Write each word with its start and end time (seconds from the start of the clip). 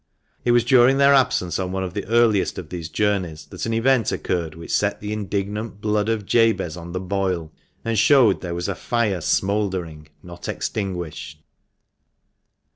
It 0.43 0.51
was 0.51 0.63
during 0.63 0.97
their 0.97 1.13
absence 1.13 1.59
on 1.59 1.71
one 1.71 1.83
of 1.83 1.93
the 1.93 2.07
earliest 2.07 2.57
of 2.57 2.69
these 2.69 2.89
journeys 2.89 3.45
that 3.45 3.67
an 3.67 3.73
event 3.75 4.11
occurred 4.11 4.55
which 4.55 4.73
set 4.75 4.99
the 4.99 5.13
indignant 5.13 5.79
blood 5.79 6.09
of 6.09 6.25
Jabez 6.25 6.75
on 6.75 6.91
the 6.93 6.99
boil, 6.99 7.51
and 7.85 7.99
showed 7.99 8.41
there 8.41 8.55
was 8.55 8.67
a 8.67 8.73
fire 8.73 9.21
smouldering, 9.21 10.07
not 10.23 10.49
extinguished. 10.49 11.43